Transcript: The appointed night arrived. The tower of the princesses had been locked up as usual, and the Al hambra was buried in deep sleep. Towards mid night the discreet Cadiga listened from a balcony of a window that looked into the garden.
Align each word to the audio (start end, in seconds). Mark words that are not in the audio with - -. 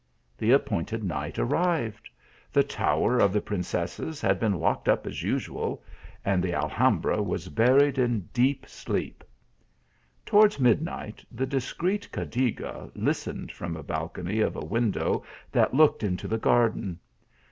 The 0.35 0.51
appointed 0.51 1.03
night 1.03 1.37
arrived. 1.37 2.09
The 2.51 2.63
tower 2.63 3.19
of 3.19 3.31
the 3.31 3.39
princesses 3.39 4.19
had 4.19 4.39
been 4.39 4.55
locked 4.59 4.89
up 4.89 5.05
as 5.05 5.21
usual, 5.21 5.83
and 6.25 6.41
the 6.41 6.53
Al 6.53 6.69
hambra 6.69 7.21
was 7.21 7.49
buried 7.49 7.99
in 7.99 8.27
deep 8.33 8.65
sleep. 8.67 9.23
Towards 10.25 10.59
mid 10.59 10.81
night 10.81 11.23
the 11.31 11.45
discreet 11.45 12.09
Cadiga 12.11 12.89
listened 12.95 13.51
from 13.51 13.77
a 13.77 13.83
balcony 13.83 14.39
of 14.39 14.55
a 14.55 14.65
window 14.65 15.23
that 15.51 15.75
looked 15.75 16.01
into 16.01 16.27
the 16.27 16.39
garden. 16.39 16.97